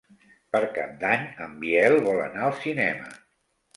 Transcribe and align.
Per 0.55 0.61
Cap 0.77 0.95
d'Any 1.03 1.27
en 1.47 1.53
Biel 1.65 1.99
vol 2.07 2.21
anar 2.25 2.43
al 2.47 2.59
cinema. 2.65 3.13